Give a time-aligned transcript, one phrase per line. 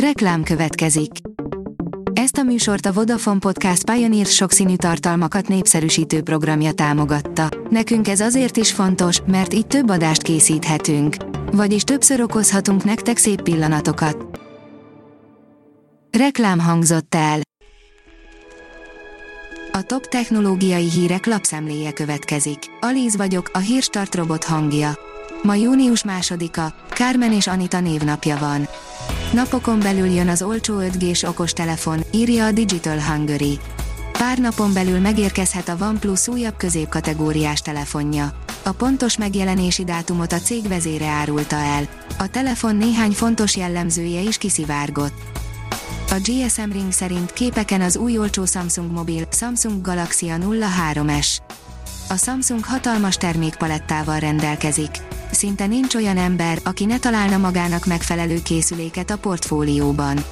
[0.00, 1.10] Reklám következik.
[2.12, 7.48] Ezt a műsort a Vodafone Podcast Pioneer sokszínű tartalmakat népszerűsítő programja támogatta.
[7.70, 11.16] Nekünk ez azért is fontos, mert így több adást készíthetünk.
[11.52, 14.40] Vagyis többször okozhatunk nektek szép pillanatokat.
[16.18, 17.40] Reklám hangzott el.
[19.72, 22.58] A top technológiai hírek lapszemléje következik.
[22.80, 24.98] Alíz vagyok, a hírstart robot hangja.
[25.42, 28.68] Ma június másodika, Kármen és Anita névnapja van.
[29.32, 33.58] Napokon belül jön az olcsó 5G-s okostelefon, írja a Digital Hungary.
[34.12, 38.32] Pár napon belül megérkezhet a OnePlus újabb középkategóriás telefonja.
[38.62, 41.88] A pontos megjelenési dátumot a cég vezére árulta el.
[42.18, 45.22] A telefon néhány fontos jellemzője is kiszivárgott.
[46.10, 51.36] A GSM Ring szerint képeken az új olcsó Samsung mobil, Samsung Galaxy A03s.
[52.08, 54.90] A Samsung hatalmas termékpalettával rendelkezik
[55.36, 60.24] szinte nincs olyan ember, aki ne találna magának megfelelő készüléket a portfólióban.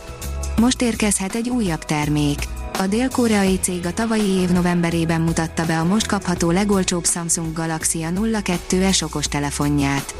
[0.61, 2.39] Most érkezhet egy újabb termék.
[2.79, 8.07] A dél-koreai cég a tavalyi év novemberében mutatta be a most kapható legolcsóbb Samsung Galaxy
[8.11, 10.15] A02s okos telefonját.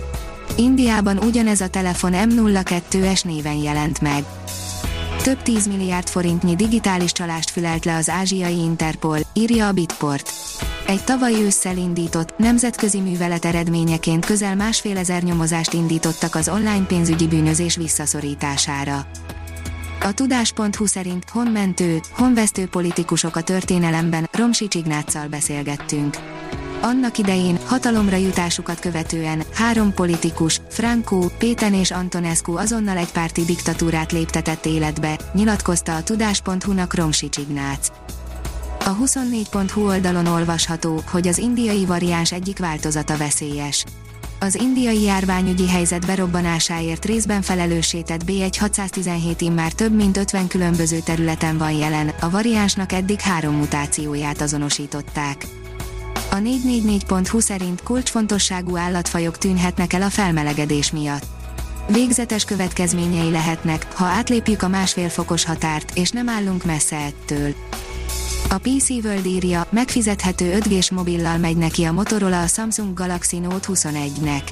[0.57, 4.25] Indiában ugyanez a telefon M02s néven jelent meg.
[5.23, 10.33] Több 10 milliárd forintnyi digitális csalást fülelt le az ázsiai Interpol, írja a Bitport.
[10.87, 17.27] Egy tavaly ősszel indított, nemzetközi művelet eredményeként közel másfél ezer nyomozást indítottak az online pénzügyi
[17.27, 19.07] bűnözés visszaszorítására.
[20.01, 26.17] A tudás.hu szerint honmentő, honvesztő politikusok a történelemben, Romsi Csignáccal beszélgettünk.
[26.83, 34.13] Annak idején, hatalomra jutásukat követően, három politikus, Franco, Péten és Antonescu azonnal egy párti diktatúrát
[34.13, 37.89] léptetett életbe, nyilatkozta a tudás.hu-nak Romsi Csignác.
[38.87, 43.85] A 24.hu oldalon olvasható, hogy az indiai variáns egyik változata veszélyes.
[44.41, 51.73] Az indiai járványügyi helyzet berobbanásáért részben felelőssétett B1617 immár több mint 50 különböző területen van
[51.73, 55.47] jelen, a variánsnak eddig három mutációját azonosították.
[56.31, 61.27] A 444.hu szerint kulcsfontosságú állatfajok tűnhetnek el a felmelegedés miatt.
[61.89, 67.55] Végzetes következményei lehetnek, ha átlépjük a másfél fokos határt, és nem állunk messze ettől.
[68.55, 73.69] A PC World írja, megfizethető 5G-s mobillal megy neki a Motorola a Samsung Galaxy Note
[73.73, 74.51] 21-nek.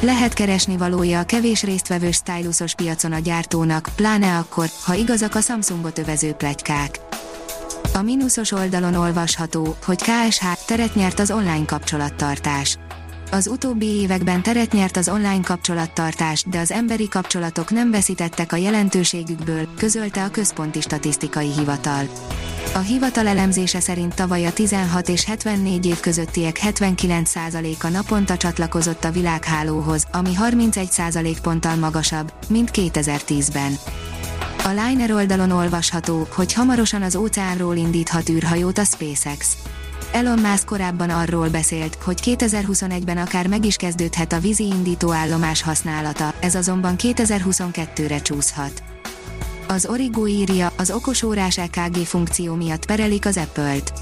[0.00, 5.40] Lehet keresni valója a kevés résztvevős stylusos piacon a gyártónak, pláne akkor, ha igazak a
[5.40, 7.00] Samsungot övező plegykák.
[7.94, 12.78] A mínuszos oldalon olvasható, hogy KSH teret nyert az online kapcsolattartás.
[13.30, 18.56] Az utóbbi években teret nyert az online kapcsolattartás, de az emberi kapcsolatok nem veszítettek a
[18.56, 22.08] jelentőségükből, közölte a Központi Statisztikai Hivatal.
[22.74, 29.10] A hivatal elemzése szerint tavaly a 16 és 74 év közöttiek 79%-a naponta csatlakozott a
[29.10, 33.72] világhálóhoz, ami 31% ponttal magasabb, mint 2010-ben.
[34.64, 39.56] A Liner oldalon olvasható, hogy hamarosan az óceánról indíthat űrhajót a SpaceX.
[40.12, 45.62] Elon Musk korábban arról beszélt, hogy 2021-ben akár meg is kezdődhet a vízi indító állomás
[45.62, 48.82] használata, ez azonban 2022-re csúszhat.
[49.66, 53.92] Az Origo írja, az okosórás EKG funkció miatt perelik az Apple-t.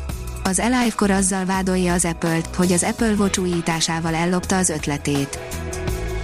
[0.44, 5.38] Az Alive Core azzal vádolja az Apple-t, hogy az Apple Watch újításával ellopta az ötletét.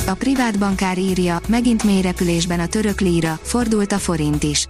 [0.07, 4.67] A privát bankár írja, megint mély repülésben a török líra, fordult a forint is.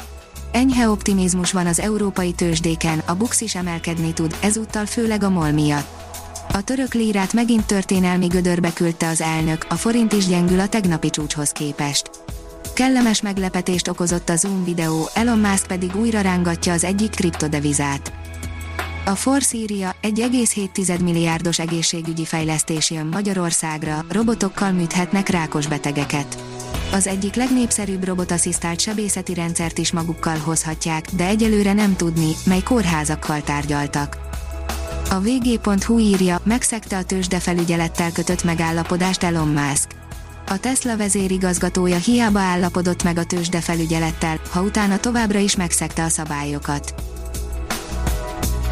[0.52, 5.50] Enyhe optimizmus van az európai tőzsdéken, a BUX is emelkedni tud, ezúttal főleg a MOL
[5.50, 6.00] miatt.
[6.52, 11.10] A török lírát megint történelmi gödörbe küldte az elnök, a forint is gyengül a tegnapi
[11.10, 12.10] csúcshoz képest.
[12.74, 18.12] Kellemes meglepetést okozott a Zoom videó, Elon Musk pedig újra rángatja az egyik kriptodevizát.
[19.04, 26.51] A Force írja, 1,7 milliárdos egészségügyi fejlesztés jön Magyarországra, robotokkal műthetnek rákos betegeket.
[26.92, 33.42] Az egyik legnépszerűbb robotasszisztált sebészeti rendszert is magukkal hozhatják, de egyelőre nem tudni, mely kórházakkal
[33.42, 34.16] tárgyaltak.
[35.10, 39.88] A vg.hu írja, megszegte a tőzsdefelügyelettel kötött megállapodást Elon Musk.
[40.46, 46.94] A Tesla vezérigazgatója hiába állapodott meg a tőzsdefelügyelettel, ha utána továbbra is megszegte a szabályokat.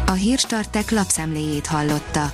[0.05, 2.33] A Hírstartek lapszemléjét hallotta.